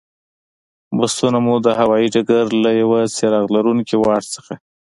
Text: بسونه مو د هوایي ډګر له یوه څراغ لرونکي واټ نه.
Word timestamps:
بسونه 0.97 1.37
مو 1.45 1.55
د 1.65 1.67
هوایي 1.79 2.07
ډګر 2.13 2.45
له 2.63 2.71
یوه 2.81 2.99
څراغ 3.15 3.45
لرونکي 3.55 3.95
واټ 3.99 4.25
نه. 4.45 4.55